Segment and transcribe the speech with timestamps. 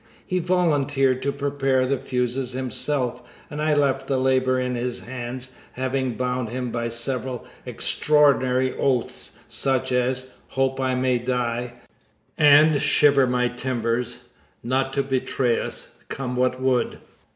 [0.25, 5.51] He volunteered to prepare the fuses himself, and I left the labor in his hands,
[5.73, 11.73] having bound him by several extraordinary oaths such as "Hope I may die"
[12.35, 14.23] and "Shiver my timbers"
[14.63, 16.97] not to betray us, come what would.